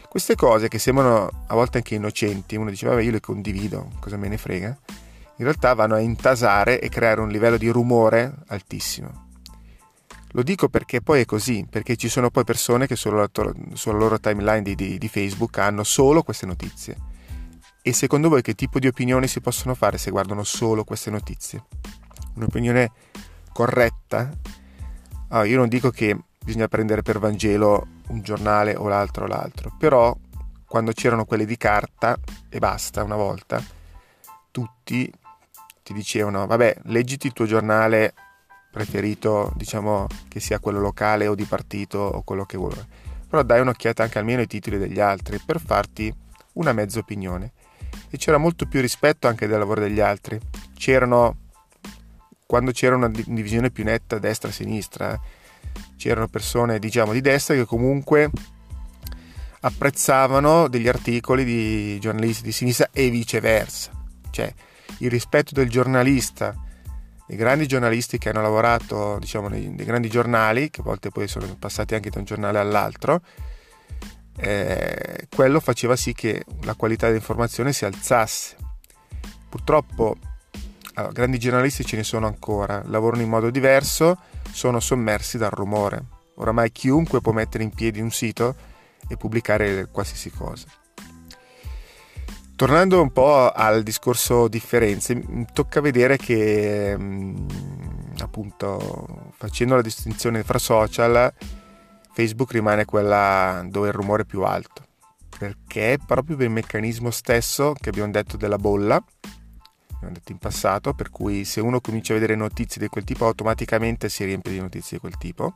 Queste 0.09 0.35
cose 0.35 0.67
che 0.67 0.79
sembrano 0.79 1.45
a 1.47 1.53
volte 1.55 1.77
anche 1.77 1.95
innocenti, 1.95 2.55
uno 2.55 2.69
dice 2.69 2.87
vabbè 2.87 3.01
io 3.01 3.11
le 3.11 3.19
condivido, 3.19 3.91
cosa 3.99 4.17
me 4.17 4.29
ne 4.29 4.37
frega, 4.37 4.77
in 5.37 5.43
realtà 5.43 5.73
vanno 5.73 5.95
a 5.95 5.99
intasare 5.99 6.79
e 6.79 6.89
creare 6.89 7.21
un 7.21 7.29
livello 7.29 7.57
di 7.57 7.69
rumore 7.69 8.33
altissimo. 8.47 9.23
Lo 10.31 10.43
dico 10.43 10.67
perché 10.67 11.01
poi 11.01 11.21
è 11.21 11.25
così, 11.25 11.65
perché 11.69 11.95
ci 11.95 12.09
sono 12.09 12.29
poi 12.29 12.43
persone 12.43 12.87
che 12.87 12.95
sulla, 12.95 13.29
sulla 13.73 13.97
loro 13.97 14.19
timeline 14.19 14.61
di, 14.61 14.75
di, 14.75 14.97
di 14.97 15.07
Facebook 15.07 15.57
hanno 15.59 15.83
solo 15.83 16.23
queste 16.23 16.45
notizie. 16.45 16.97
E 17.81 17.93
secondo 17.93 18.29
voi 18.29 18.41
che 18.41 18.53
tipo 18.53 18.79
di 18.79 18.87
opinioni 18.87 19.27
si 19.27 19.39
possono 19.39 19.75
fare 19.75 19.97
se 19.97 20.11
guardano 20.11 20.43
solo 20.43 20.83
queste 20.83 21.09
notizie? 21.09 21.63
Un'opinione 22.33 22.91
corretta? 23.53 24.29
Allora, 25.29 25.47
io 25.47 25.57
non 25.57 25.69
dico 25.69 25.89
che 25.89 26.17
bisogna 26.43 26.67
prendere 26.67 27.01
per 27.01 27.19
Vangelo 27.19 27.87
un 28.07 28.21
giornale 28.21 28.75
o 28.75 28.87
l'altro 28.87 29.25
o 29.25 29.27
l'altro, 29.27 29.73
però 29.77 30.15
quando 30.67 30.91
c'erano 30.91 31.25
quelle 31.25 31.45
di 31.45 31.55
carta 31.55 32.17
e 32.49 32.59
basta 32.59 33.03
una 33.03 33.15
volta, 33.15 33.63
tutti 34.51 35.09
ti 35.85 35.93
dicevano 35.93 36.47
vabbè 36.47 36.77
leggiti 36.85 37.27
il 37.27 37.33
tuo 37.33 37.45
giornale 37.45 38.15
preferito, 38.71 39.53
diciamo 39.55 40.07
che 40.27 40.39
sia 40.39 40.57
quello 40.57 40.79
locale 40.79 41.27
o 41.27 41.35
di 41.35 41.43
partito 41.43 41.99
o 41.99 42.23
quello 42.23 42.43
che 42.43 42.57
vuoi, 42.57 42.73
però 43.29 43.43
dai 43.43 43.61
un'occhiata 43.61 44.01
anche 44.01 44.17
almeno 44.17 44.41
ai 44.41 44.47
titoli 44.47 44.79
degli 44.79 44.99
altri 44.99 45.37
per 45.37 45.61
farti 45.61 46.11
una 46.53 46.73
mezza 46.73 46.97
opinione. 46.97 47.53
E 48.09 48.17
c'era 48.17 48.37
molto 48.37 48.65
più 48.65 48.81
rispetto 48.81 49.27
anche 49.27 49.45
del 49.45 49.59
lavoro 49.59 49.81
degli 49.81 49.99
altri. 49.99 50.39
C'erano, 50.75 51.37
quando 52.47 52.71
c'era 52.71 52.95
una 52.95 53.07
divisione 53.09 53.69
più 53.69 53.83
netta 53.83 54.17
destra-sinistra, 54.17 55.13
eh, 55.13 55.19
c'erano 55.97 56.27
persone 56.27 56.79
diciamo 56.79 57.13
di 57.13 57.21
destra 57.21 57.53
che 57.53 57.65
comunque 57.65 58.31
apprezzavano 59.61 60.67
degli 60.67 60.87
articoli 60.87 61.45
di 61.45 61.99
giornalisti 61.99 62.43
di 62.43 62.51
sinistra 62.51 62.89
e 62.91 63.09
viceversa. 63.11 63.91
Cioè 64.31 64.53
il 64.99 65.09
rispetto 65.09 65.53
del 65.53 65.69
giornalista, 65.69 66.55
dei 67.27 67.37
grandi 67.37 67.67
giornalisti 67.67 68.17
che 68.17 68.29
hanno 68.29 68.41
lavorato 68.41 69.17
diciamo, 69.19 69.47
nei, 69.47 69.67
nei 69.69 69.85
grandi 69.85 70.09
giornali, 70.09 70.69
che 70.69 70.81
a 70.81 70.83
volte 70.83 71.09
poi 71.09 71.27
sono 71.27 71.47
passati 71.57 71.95
anche 71.95 72.09
da 72.09 72.19
un 72.19 72.25
giornale 72.25 72.59
all'altro, 72.59 73.21
eh, 74.37 75.27
quello 75.33 75.59
faceva 75.59 75.95
sì 75.95 76.13
che 76.13 76.43
la 76.63 76.75
qualità 76.75 77.07
dell'informazione 77.07 77.73
si 77.73 77.85
alzasse. 77.85 78.55
Purtroppo 79.49 80.17
allora, 80.95 81.13
grandi 81.13 81.39
giornalisti 81.39 81.85
ce 81.85 81.97
ne 81.97 82.03
sono 82.03 82.27
ancora, 82.27 82.81
lavorano 82.85 83.21
in 83.21 83.29
modo 83.29 83.49
diverso, 83.49 84.17
sono 84.51 84.79
sommersi 84.79 85.37
dal 85.37 85.51
rumore. 85.51 86.03
Oramai 86.35 86.71
chiunque 86.71 87.21
può 87.21 87.31
mettere 87.31 87.63
in 87.63 87.73
piedi 87.73 88.01
un 88.01 88.11
sito 88.11 88.55
e 89.07 89.17
pubblicare 89.17 89.87
qualsiasi 89.89 90.31
cosa. 90.31 90.67
Tornando 92.55 93.01
un 93.01 93.11
po' 93.11 93.51
al 93.51 93.83
discorso 93.83 94.47
differenze, 94.47 95.21
tocca 95.51 95.81
vedere 95.81 96.15
che 96.15 96.97
appunto 98.21 99.31
facendo 99.35 99.75
la 99.75 99.81
distinzione 99.81 100.41
fra 100.41 100.57
social, 100.57 101.33
Facebook 102.13 102.53
rimane 102.53 102.85
quella 102.85 103.61
dove 103.67 103.89
il 103.89 103.93
rumore 103.93 104.21
è 104.21 104.25
più 104.25 104.43
alto, 104.43 104.85
perché 105.37 105.99
proprio 106.05 106.37
per 106.37 106.45
il 106.45 106.53
meccanismo 106.53 107.11
stesso 107.11 107.73
che 107.77 107.89
abbiamo 107.89 108.11
detto 108.11 108.37
della 108.37 108.57
bolla, 108.57 109.03
abbiamo 109.95 110.13
detto 110.13 110.31
in 110.31 110.37
passato, 110.37 110.93
per 110.93 111.09
cui 111.09 111.43
se 111.43 111.59
uno 111.59 111.81
comincia 111.81 112.13
a 112.13 112.15
vedere 112.15 112.35
notizie 112.35 112.79
di 112.79 112.87
quel 112.87 113.03
tipo 113.03 113.25
automaticamente 113.25 114.07
si 114.07 114.23
riempie 114.23 114.53
di 114.53 114.61
notizie 114.61 114.95
di 114.95 115.01
quel 115.01 115.17
tipo, 115.17 115.55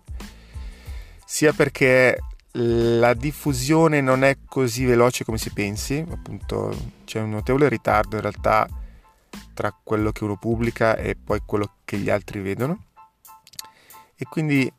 sia 1.26 1.54
perché 1.54 2.18
la 2.54 3.14
diffusione 3.14 4.02
non 4.02 4.24
è 4.24 4.38
così 4.46 4.86
veloce 4.86 5.24
come 5.24 5.38
si 5.38 5.52
pensi, 5.52 6.04
appunto 6.10 6.76
c'è 7.06 7.20
un 7.20 7.30
notevole 7.32 7.70
ritardo 7.70 8.16
in 8.16 8.22
realtà 8.22 8.68
tra 9.54 9.76
quello 9.84 10.12
che 10.12 10.24
uno 10.24 10.38
pubblica 10.38 10.96
e 10.96 11.16
poi 11.16 11.42
quello 11.46 11.76
che 11.86 11.98
gli 11.98 12.10
altri 12.10 12.40
vedono 12.40 12.86
e 14.16 14.26
quindi 14.26 14.72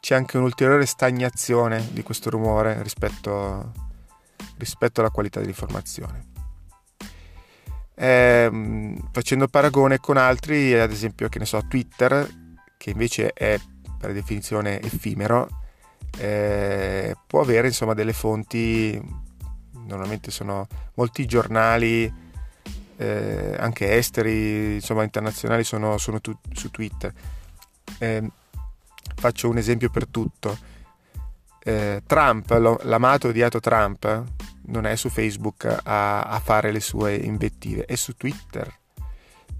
c'è 0.00 0.16
anche 0.16 0.36
un'ulteriore 0.36 0.86
stagnazione 0.86 1.88
di 1.92 2.02
questo 2.02 2.30
rumore 2.30 2.82
rispetto, 2.82 3.72
rispetto 4.56 5.00
alla 5.00 5.10
qualità 5.10 5.38
dell'informazione. 5.38 6.30
Eh, 7.94 8.98
facendo 9.12 9.46
paragone 9.46 9.98
con 9.98 10.16
altri, 10.16 10.74
ad 10.74 10.90
esempio, 10.90 11.28
che 11.28 11.38
ne 11.38 11.44
so, 11.44 11.64
Twitter, 11.68 12.28
che 12.76 12.90
invece 12.90 13.32
è 13.32 13.56
per 13.96 14.12
definizione 14.12 14.80
effimero, 14.80 15.61
eh, 16.18 17.16
può 17.26 17.40
avere 17.40 17.68
insomma 17.68 17.94
delle 17.94 18.12
fonti, 18.12 19.00
normalmente 19.86 20.30
sono 20.30 20.66
molti 20.94 21.26
giornali, 21.26 22.12
eh, 22.96 23.56
anche 23.58 23.96
esteri, 23.96 24.74
insomma 24.74 25.02
internazionali, 25.02 25.64
sono, 25.64 25.98
sono 25.98 26.20
tu, 26.20 26.36
su 26.52 26.70
Twitter. 26.70 27.12
Eh, 27.98 28.30
faccio 29.16 29.48
un 29.48 29.58
esempio 29.58 29.90
per 29.90 30.06
tutto. 30.06 30.56
Eh, 31.64 32.02
Trump, 32.06 32.50
l'amato 32.82 33.28
odiato 33.28 33.60
Trump, 33.60 34.24
non 34.66 34.86
è 34.86 34.96
su 34.96 35.08
Facebook 35.08 35.64
a, 35.82 36.22
a 36.22 36.40
fare 36.40 36.72
le 36.72 36.80
sue 36.80 37.14
invettive, 37.14 37.84
è 37.84 37.94
su 37.94 38.14
Twitter. 38.16 38.80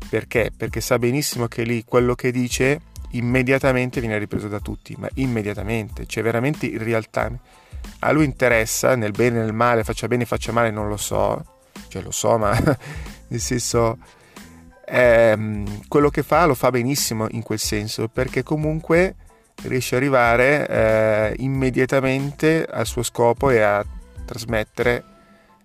Perché? 0.08 0.52
Perché 0.56 0.80
sa 0.80 0.98
benissimo 0.98 1.46
che 1.46 1.62
lì 1.62 1.84
quello 1.84 2.14
che 2.14 2.32
dice 2.32 2.80
immediatamente 3.12 4.00
viene 4.00 4.18
ripreso 4.18 4.48
da 4.48 4.60
tutti, 4.60 4.94
ma 4.98 5.08
immediatamente, 5.14 6.06
cioè 6.06 6.22
veramente 6.22 6.66
in 6.66 6.82
real 6.82 7.08
time. 7.10 7.38
A 8.00 8.12
lui 8.12 8.24
interessa, 8.24 8.94
nel 8.94 9.12
bene 9.12 9.38
e 9.38 9.42
nel 9.42 9.52
male, 9.52 9.84
faccia 9.84 10.08
bene, 10.08 10.24
faccia 10.24 10.52
male, 10.52 10.70
non 10.70 10.88
lo 10.88 10.96
so, 10.96 11.44
cioè 11.88 12.02
lo 12.02 12.10
so, 12.10 12.38
ma 12.38 12.56
nel 13.28 13.40
senso 13.40 13.98
ehm, 14.84 15.86
quello 15.88 16.10
che 16.10 16.22
fa 16.22 16.46
lo 16.46 16.54
fa 16.54 16.70
benissimo 16.70 17.26
in 17.30 17.42
quel 17.42 17.58
senso, 17.58 18.08
perché 18.08 18.42
comunque 18.42 19.16
riesce 19.64 19.96
ad 19.96 20.02
arrivare 20.02 20.68
eh, 20.68 21.34
immediatamente 21.38 22.64
al 22.64 22.86
suo 22.86 23.02
scopo 23.02 23.50
e 23.50 23.60
a 23.60 23.84
trasmettere 24.24 25.04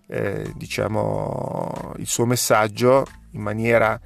eh, 0.07 0.51
diciamo, 0.55 1.93
il 1.97 2.07
suo 2.07 2.25
messaggio 2.25 3.05
in 3.31 3.41
maniera, 3.41 3.99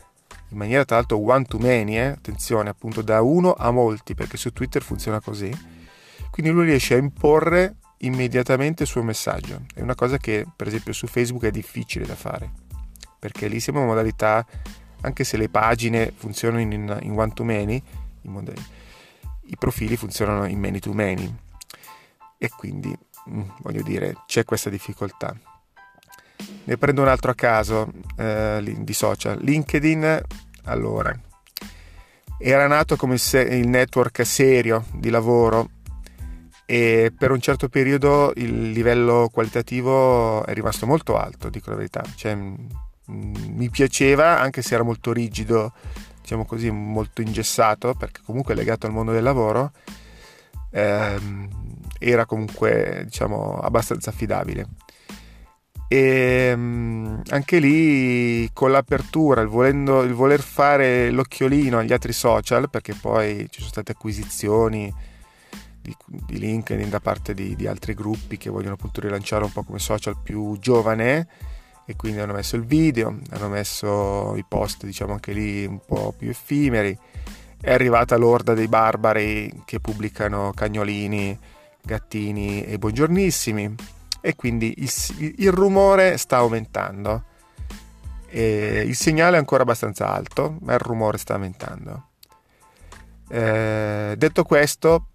in 0.52 0.58
maniera 0.58 0.86
tra 0.86 0.98
l'altro 0.98 1.18
one 1.18 1.46
to 1.46 1.58
many, 1.58 1.98
eh? 1.98 2.08
attenzione 2.08 2.70
appunto 2.70 3.02
da 3.02 3.22
uno 3.22 3.54
a 3.54 3.72
molti 3.72 4.16
perché 4.16 4.38
su 4.38 4.52
Twitter 4.52 4.82
funziona 4.82 5.20
così, 5.20 5.52
quindi 6.30 6.52
lui 6.52 6.66
riesce 6.66 6.94
a 6.94 6.98
imporre 6.98 7.76
immediatamente 8.00 8.84
il 8.84 8.90
suo 8.90 9.04
messaggio, 9.04 9.62
è 9.74 9.82
una 9.82 9.96
cosa 9.96 10.18
che 10.18 10.46
per 10.56 10.68
esempio 10.68 10.94
su 10.94 11.08
Facebook 11.08 11.46
è 11.46 11.52
difficile 11.52 12.06
da 12.06 12.16
fare 12.16 12.70
perché 13.22 13.48
lì 13.48 13.60
siamo 13.60 13.82
in 13.82 13.86
modalità, 13.86 14.44
anche 15.02 15.24
se 15.24 15.38
le 15.38 15.48
pagine 15.48 16.12
funzionano 16.12 16.60
in, 16.60 16.72
in 17.04 17.12
one 17.16 17.34
to 17.34 17.44
many, 17.44 17.80
i 18.24 19.56
profili 19.60 19.96
funzionano 19.96 20.46
in 20.48 20.58
many 20.58 20.80
to 20.80 20.92
many 20.92 21.32
e 22.40 22.50
quindi 22.50 22.98
mm, 23.30 23.42
voglio 23.60 23.84
dire 23.84 24.16
c'è 24.26 24.44
questa 24.44 24.72
difficoltà. 24.72 25.38
Ne 26.64 26.78
prendo 26.78 27.02
un 27.02 27.08
altro 27.08 27.32
a 27.32 27.36
caso 27.36 27.92
eh, 28.18 28.76
di 28.80 28.94
social. 28.94 29.40
LinkedIn, 29.42 30.22
allora, 30.66 31.18
era 32.38 32.68
nato 32.68 32.96
come 32.96 33.16
il 33.16 33.68
network 33.68 34.26
serio 34.26 34.86
di 34.94 35.10
lavoro 35.10 35.70
e 36.66 37.12
per 37.18 37.32
un 37.32 37.42
certo 37.42 37.68
periodo 37.68 38.32
il 38.36 38.72
livello 38.72 39.30
qualitativo 39.32 40.46
è 40.46 40.54
rimasto 40.54 40.86
molto 40.86 41.18
alto, 41.18 41.50
dico 41.50 41.70
la 41.70 41.76
verità. 41.76 42.04
Cioè, 42.16 42.38
mi 43.08 43.70
piaceva 43.70 44.40
anche 44.40 44.62
se 44.62 44.76
era 44.76 44.84
molto 44.84 45.12
rigido 45.12 45.74
diciamo 46.22 46.46
così 46.46 46.70
molto 46.70 47.22
ingessato 47.22 47.94
perché 47.94 48.22
comunque 48.24 48.54
è 48.54 48.58
legato 48.58 48.86
al 48.86 48.94
mondo 48.94 49.12
del 49.12 49.24
lavoro 49.24 49.72
ehm, 50.70 51.50
era 52.00 52.26
comunque 52.26 53.02
diciamo 53.06 53.58
abbastanza 53.58 54.12
affidabile 54.12 54.68
e 55.92 56.52
ehm, 56.52 57.22
anche 57.32 57.60
lì 57.60 58.50
con 58.54 58.72
l'apertura 58.72 59.42
il, 59.42 59.50
volendo, 59.50 60.04
il 60.04 60.14
voler 60.14 60.40
fare 60.40 61.12
l'occhiolino 61.12 61.80
agli 61.80 61.92
altri 61.92 62.14
social 62.14 62.70
perché 62.70 62.94
poi 62.94 63.48
ci 63.50 63.60
sono 63.60 63.72
state 63.72 63.92
acquisizioni 63.92 64.94
di, 65.82 65.94
di 66.06 66.40
LinkedIn 66.40 66.90
da 66.90 67.02
parte 67.02 67.34
di, 67.34 67.58
di 67.58 67.68
altri 67.68 67.94
gruppi 67.94 68.38
che 68.38 68.50
vogliono 68.50 68.76
appunto 68.76 69.02
rilanciare 69.02 69.44
un 69.44 69.52
po' 69.52 69.64
come 69.64 69.80
social 69.80 70.16
più 70.24 70.58
giovane 70.60 71.28
e 71.86 71.98
quindi 71.98 72.22
hanno 72.22 72.36
messo 72.36 72.56
il 72.56 72.64
video, 72.64 73.18
hanno 73.32 73.50
messo 73.50 74.38
i 74.38 74.46
post 74.48 74.86
diciamo 74.86 75.12
anche 75.12 75.34
lì 75.34 75.66
un 75.66 75.82
po' 75.86 76.14
più 76.18 76.30
effimeri, 76.30 76.98
è 77.60 77.74
arrivata 77.74 78.16
l'orda 78.16 78.54
dei 78.54 78.70
barbari 78.70 79.64
che 79.66 79.82
pubblicano 79.82 80.54
cagnolini, 80.56 81.38
gattini 81.82 82.64
e 82.64 82.78
buongiornissimi 82.78 84.00
e 84.22 84.36
quindi 84.36 84.74
il, 84.78 85.36
il 85.38 85.52
rumore 85.52 86.18
sta 86.18 86.38
aumentando. 86.38 87.24
E 88.28 88.84
il 88.86 88.96
segnale 88.96 89.36
è 89.36 89.40
ancora 89.40 89.64
abbastanza 89.64 90.08
alto, 90.08 90.58
ma 90.62 90.74
il 90.74 90.80
rumore 90.80 91.18
sta 91.18 91.34
aumentando. 91.34 92.08
Eh, 93.28 94.14
detto 94.18 94.44
questo, 94.44 95.08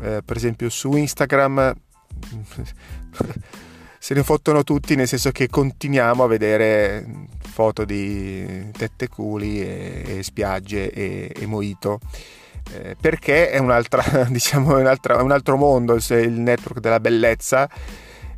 eh, 0.00 0.22
per 0.24 0.36
esempio 0.36 0.68
su 0.70 0.94
Instagram 0.94 1.74
se 3.98 4.14
ne 4.14 4.22
fottono 4.22 4.64
tutti, 4.64 4.94
nel 4.94 5.08
senso 5.08 5.30
che 5.30 5.48
continuiamo 5.48 6.24
a 6.24 6.26
vedere 6.26 7.06
foto 7.40 7.84
di 7.84 8.70
tette 8.72 9.08
culi 9.08 9.60
e, 9.60 10.18
e 10.18 10.22
spiagge 10.22 10.90
e, 10.90 11.32
e 11.36 11.46
mojito. 11.46 12.00
Eh, 12.72 12.96
perché 13.00 13.50
è, 13.50 13.60
diciamo, 14.28 14.78
un'altra, 14.78 15.22
un 15.22 15.32
altro 15.32 15.56
mondo, 15.56 15.94
il 15.94 16.30
network 16.30 16.78
della 16.78 17.00
bellezza 17.00 17.68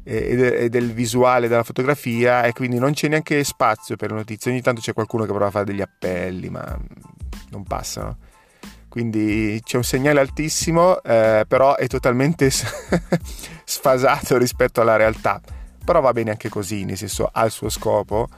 e, 0.04 0.68
del 0.68 0.92
visuale 0.92 1.48
della 1.48 1.62
fotografia 1.62 2.44
e 2.44 2.52
quindi 2.52 2.78
non 2.78 2.92
c'è 2.92 3.08
neanche 3.08 3.42
spazio 3.44 3.96
per 3.96 4.12
notizie. 4.12 4.50
Ogni 4.50 4.62
tanto 4.62 4.80
c'è 4.80 4.92
qualcuno 4.92 5.24
che 5.24 5.30
prova 5.30 5.46
a 5.46 5.50
fare 5.50 5.64
degli 5.64 5.80
appelli, 5.80 6.48
ma 6.48 6.78
non 7.50 7.64
passano. 7.64 8.16
Quindi 8.88 9.60
c'è 9.64 9.78
un 9.78 9.84
segnale 9.84 10.20
altissimo, 10.20 11.02
eh, 11.02 11.44
però 11.48 11.76
è 11.76 11.86
totalmente 11.86 12.50
sfasato 13.64 14.36
rispetto 14.36 14.80
alla 14.80 14.96
realtà. 14.96 15.40
Però 15.84 16.00
va 16.00 16.12
bene 16.12 16.30
anche 16.30 16.48
così, 16.48 16.84
nel 16.84 16.96
senso 16.96 17.28
ha 17.32 17.44
il 17.44 17.50
suo 17.50 17.68
scopo 17.68 18.28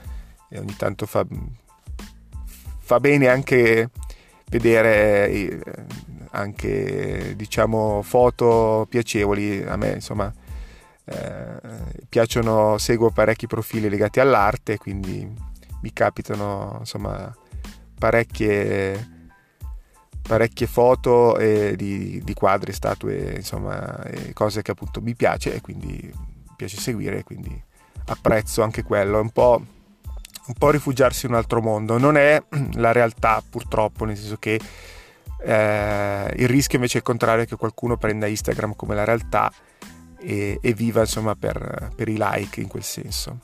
e 0.48 0.58
ogni 0.58 0.76
tanto 0.76 1.06
fa, 1.06 1.26
fa 2.78 3.00
bene 3.00 3.28
anche 3.28 3.90
vedere 4.48 5.28
eh, 5.28 5.60
anche 6.30 7.34
diciamo 7.36 8.02
foto 8.02 8.86
piacevoli 8.88 9.64
a 9.64 9.76
me 9.76 9.92
insomma 9.92 10.32
eh, 11.04 11.60
piacciono 12.08 12.78
seguo 12.78 13.10
parecchi 13.10 13.46
profili 13.46 13.88
legati 13.88 14.20
all'arte 14.20 14.78
quindi 14.78 15.30
mi 15.80 15.92
capitano 15.92 16.76
insomma 16.80 17.34
parecchie 17.98 19.12
parecchie 20.26 20.66
foto 20.66 21.36
eh, 21.36 21.76
di, 21.76 22.20
di, 22.24 22.34
quadri, 22.34 22.72
statue, 22.72 23.34
insomma, 23.36 24.02
cose 24.32 24.62
che 24.62 24.70
appunto 24.70 25.02
mi 25.02 25.14
piace 25.14 25.54
e 25.54 25.60
quindi 25.60 26.10
piace 26.56 26.78
seguire, 26.78 27.22
quindi 27.24 27.62
apprezzo 28.06 28.62
anche 28.62 28.82
quello. 28.82 29.18
È 29.18 29.20
un 29.20 29.30
po', 29.30 29.62
un 30.46 30.54
po' 30.54 30.70
rifugiarsi 30.70 31.26
in 31.26 31.32
un 31.32 31.38
altro 31.38 31.60
mondo. 31.60 31.98
Non 31.98 32.16
è 32.16 32.42
la 32.74 32.92
realtà, 32.92 33.42
purtroppo, 33.48 34.06
nel 34.06 34.16
senso 34.16 34.36
che 34.38 34.58
eh, 35.42 36.32
il 36.36 36.48
rischio 36.48 36.78
invece 36.78 36.94
è 36.94 36.98
il 36.98 37.06
contrario, 37.06 37.44
che 37.44 37.56
qualcuno 37.56 37.98
prenda 37.98 38.26
Instagram 38.26 38.74
come 38.76 38.94
la 38.94 39.04
realtà 39.04 39.52
e, 40.24 40.58
e 40.60 40.72
viva 40.72 41.00
insomma 41.00 41.34
per, 41.34 41.92
per 41.94 42.08
i 42.08 42.16
like 42.18 42.60
in 42.60 42.68
quel 42.68 42.82
senso. 42.82 43.40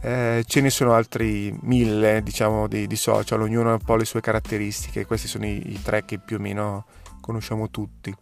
Eh, 0.00 0.44
ce 0.46 0.60
ne 0.60 0.68
sono 0.68 0.92
altri 0.92 1.56
mille, 1.62 2.22
diciamo, 2.22 2.68
di, 2.68 2.86
di, 2.86 2.96
social, 2.96 3.40
ognuno 3.40 3.70
ha 3.70 3.72
un 3.72 3.78
po' 3.78 3.96
le 3.96 4.04
sue 4.04 4.20
caratteristiche, 4.20 5.06
questi 5.06 5.26
sono 5.28 5.46
i, 5.46 5.72
i 5.72 5.80
tre 5.82 6.04
che 6.04 6.18
più 6.18 6.36
o 6.36 6.40
meno 6.40 6.84
conosciamo 7.20 7.70
tutti. 7.70 8.14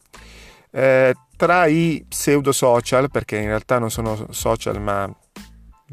Eh, 0.71 1.15
tra 1.37 1.67
i 1.67 2.05
pseudo 2.09 2.53
social, 2.53 3.11
perché 3.11 3.37
in 3.37 3.47
realtà 3.47 3.81
non 3.81 3.91
sono 3.91 4.29
social 4.31 4.81
ma, 4.81 5.13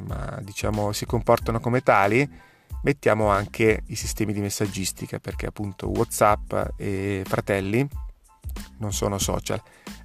ma 0.05 0.39
diciamo 0.41 0.91
si 0.91 1.07
comportano 1.07 1.59
come 1.59 1.81
tali, 1.81 2.29
mettiamo 2.83 3.29
anche 3.29 3.81
i 3.87 3.95
sistemi 3.95 4.31
di 4.31 4.41
messaggistica, 4.41 5.17
perché 5.17 5.47
appunto 5.47 5.89
Whatsapp 5.89 6.53
e 6.77 7.23
Fratelli 7.25 7.87
non 8.77 8.93
sono 8.93 9.17
social, 9.17 9.59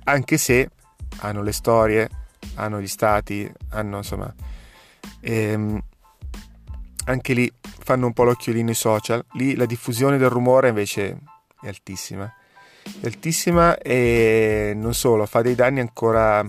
anche 0.05 0.39
se 0.39 0.71
hanno 1.19 1.43
le 1.43 1.53
storie, 1.53 2.09
hanno 2.55 2.81
gli 2.81 2.87
stati, 2.87 3.51
hanno 3.71 3.99
insomma 3.99 4.33
ehm, 5.21 5.83
anche 7.07 7.33
lì 7.35 7.53
fanno 7.61 8.07
un 8.07 8.13
po' 8.13 8.25
l'occhiolino 8.25 8.71
i 8.71 8.75
social. 8.75 9.25
Lì 9.33 9.55
la 9.57 9.67
diffusione 9.67 10.17
del 10.17 10.31
rumore 10.31 10.69
invece 10.69 11.19
è 11.61 11.69
altissima. 11.69 12.33
È 13.01 13.07
altissima 13.07 13.79
e 13.79 14.73
non 14.75 14.95
solo, 14.95 15.27
fa 15.27 15.43
dei 15.43 15.55
danni 15.55 15.81
ancora 15.81 16.45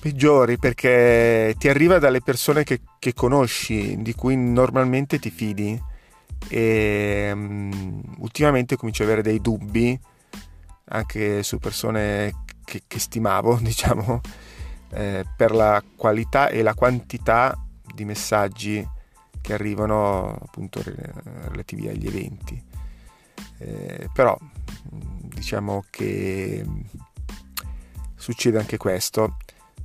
peggiori 0.00 0.58
perché 0.58 1.54
ti 1.58 1.68
arriva 1.68 1.98
dalle 1.98 2.20
persone 2.20 2.62
che, 2.62 2.80
che 2.98 3.12
conosci, 3.12 3.96
di 4.02 4.14
cui 4.14 4.36
normalmente 4.36 5.18
ti 5.18 5.30
fidi 5.30 5.80
e 6.48 7.30
um, 7.32 8.02
ultimamente 8.18 8.76
comincio 8.76 9.02
ad 9.02 9.08
avere 9.08 9.22
dei 9.22 9.40
dubbi 9.40 9.98
anche 10.88 11.42
su 11.42 11.58
persone 11.58 12.44
che, 12.66 12.82
che 12.86 12.98
stimavo, 12.98 13.56
diciamo, 13.62 14.20
eh, 14.90 15.24
per 15.34 15.52
la 15.52 15.82
qualità 15.96 16.48
e 16.48 16.60
la 16.60 16.74
quantità 16.74 17.56
di 17.94 18.04
messaggi 18.04 18.86
che 19.40 19.54
arrivano 19.54 20.36
appunto 20.42 20.82
relativi 20.84 21.88
agli 21.88 22.06
eventi. 22.06 22.62
Eh, 23.58 24.10
però 24.12 24.36
diciamo 24.90 25.84
che 25.88 26.64
succede 28.16 28.58
anche 28.58 28.76
questo. 28.76 29.36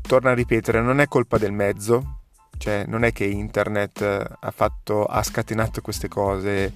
Torno 0.01 0.29
a 0.29 0.33
ripetere, 0.33 0.81
non 0.81 0.99
è 0.99 1.07
colpa 1.07 1.37
del 1.37 1.51
mezzo, 1.51 2.21
cioè 2.57 2.85
non 2.87 3.03
è 3.03 3.13
che 3.13 3.25
internet 3.25 4.01
ha, 4.39 4.51
fatto, 4.51 5.05
ha 5.05 5.21
scatenato 5.21 5.81
queste 5.81 6.07
cose, 6.07 6.73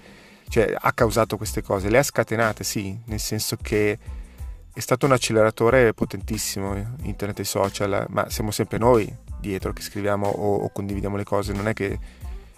cioè 0.48 0.76
ha 0.78 0.94
causato 0.94 1.38
queste 1.38 1.64
cose, 1.64 1.90
le 1.90 1.98
ha 1.98 2.04
scatenate 2.04 2.64
sì, 2.64 2.98
nel 3.06 3.20
senso 3.20 3.58
che 3.60 3.98
è 4.76 4.82
stato 4.82 5.06
un 5.06 5.14
acceleratore 5.14 5.94
potentissimo 5.94 6.76
internet 7.04 7.40
e 7.40 7.44
social, 7.46 8.08
ma 8.10 8.30
siamo 8.30 8.52
sempre 8.52 8.78
noi 8.78 9.10
dietro 9.40 9.72
che 9.72 9.82
scriviamo 9.82 10.28
o, 10.28 10.56
o 10.58 10.70
condividiamo 10.70 11.16
le 11.16 11.24
cose, 11.24 11.54
non 11.54 11.70
è 11.70 11.74
che, 11.74 11.98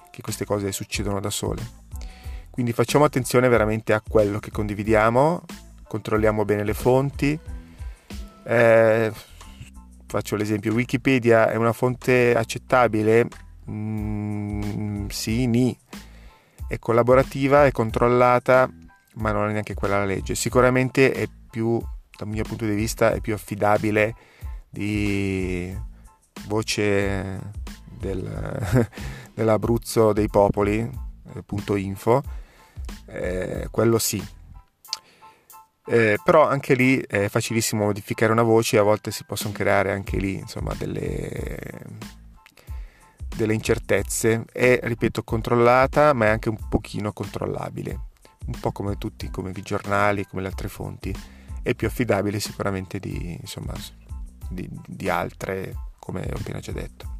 che, 0.09 0.21
queste 0.23 0.43
cose 0.43 0.71
succedono 0.71 1.19
da 1.19 1.29
sole. 1.29 1.61
Quindi 2.49 2.73
facciamo 2.73 3.05
attenzione 3.05 3.47
veramente 3.49 3.93
a 3.93 4.01
quello 4.01 4.39
che 4.39 4.49
condividiamo, 4.49 5.43
controlliamo 5.87 6.43
bene 6.43 6.63
le 6.63 6.73
fonti. 6.73 7.39
Eh, 8.45 9.11
faccio 10.07 10.35
l'esempio, 10.35 10.73
Wikipedia 10.73 11.51
è 11.51 11.55
una 11.55 11.71
fonte 11.71 12.33
accettabile? 12.35 13.27
Mm, 13.69 15.05
sì, 15.09 15.45
ni. 15.45 15.77
è 16.67 16.79
collaborativa, 16.79 17.67
è 17.67 17.71
controllata, 17.71 18.67
ma 19.17 19.31
non 19.31 19.49
è 19.49 19.51
neanche 19.51 19.75
quella 19.75 19.99
la 19.99 20.05
legge. 20.05 20.33
Sicuramente 20.33 21.11
è 21.11 21.27
più, 21.47 21.79
dal 22.17 22.27
mio 22.27 22.43
punto 22.43 22.65
di 22.65 22.73
vista, 22.73 23.11
è 23.11 23.21
più 23.21 23.33
affidabile 23.33 24.15
di 24.69 25.75
voce 26.47 27.51
del, 27.97 28.89
dell'Abruzzo 29.33 30.13
dei 30.13 30.27
Popoli, 30.27 30.79
eh, 30.79 31.43
punto 31.43 31.75
info, 31.75 32.23
eh, 33.05 33.67
quello 33.71 33.99
sì. 33.99 34.23
Eh, 35.89 36.17
però 36.21 36.45
anche 36.45 36.73
lì 36.73 36.99
è 36.99 37.29
facilissimo 37.29 37.85
modificare 37.85 38.33
una 38.33 38.43
voce 38.43 38.77
a 38.77 38.81
volte 38.81 39.09
si 39.09 39.23
possono 39.23 39.53
creare 39.53 39.93
anche 39.93 40.17
lì 40.17 40.33
insomma 40.33 40.73
delle, 40.73 41.57
delle 43.35 43.53
incertezze. 43.53 44.45
È, 44.51 44.79
ripeto, 44.83 45.23
controllata 45.23 46.13
ma 46.13 46.25
è 46.25 46.29
anche 46.29 46.49
un 46.49 46.57
pochino 46.67 47.13
controllabile, 47.13 47.99
un 48.47 48.59
po' 48.59 48.71
come 48.73 48.97
tutti, 48.97 49.29
come 49.29 49.51
i 49.55 49.61
giornali, 49.61 50.25
come 50.25 50.41
le 50.41 50.49
altre 50.49 50.67
fonti. 50.67 51.15
È 51.67 51.75
più 51.75 51.87
affidabile 51.87 52.39
sicuramente 52.39 52.97
di, 52.97 53.37
insomma, 53.37 53.73
di, 54.47 54.69
di 54.87 55.09
altre, 55.09 55.75
come 55.99 56.21
ho 56.21 56.37
appena 56.37 56.59
già 56.59 56.71
detto. 56.71 57.17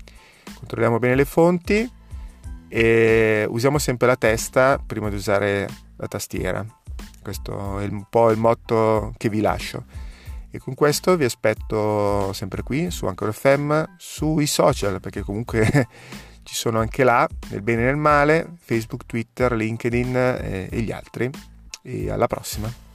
Controlliamo 0.55 0.99
bene 0.99 1.15
le 1.15 1.25
fonti 1.25 1.91
e 2.69 3.45
usiamo 3.49 3.77
sempre 3.77 4.07
la 4.07 4.15
testa 4.15 4.81
prima 4.83 5.09
di 5.09 5.15
usare 5.15 5.67
la 5.97 6.07
tastiera. 6.07 6.65
Questo 7.21 7.79
è 7.79 7.87
un 7.87 8.05
po' 8.09 8.31
il 8.31 8.37
motto 8.37 9.13
che 9.17 9.27
vi 9.27 9.41
lascio. 9.41 9.83
E 10.49 10.59
con 10.59 10.75
questo 10.75 11.17
vi 11.17 11.25
aspetto 11.25 12.31
sempre 12.31 12.63
qui 12.63 12.89
su 12.89 13.05
Anchor 13.05 13.33
FM, 13.33 13.83
sui 13.97 14.47
social, 14.47 15.01
perché 15.01 15.23
comunque 15.23 15.67
ci 16.43 16.55
sono 16.55 16.79
anche 16.79 17.03
là, 17.03 17.27
nel 17.49 17.61
bene 17.61 17.81
e 17.81 17.85
nel 17.85 17.97
male, 17.97 18.53
Facebook, 18.61 19.05
Twitter, 19.05 19.51
LinkedIn 19.51 20.15
e, 20.15 20.69
e 20.71 20.81
gli 20.81 20.93
altri. 20.93 21.29
E 21.81 22.09
alla 22.09 22.27
prossima! 22.27 22.86